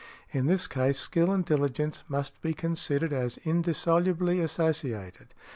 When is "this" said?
0.47-0.65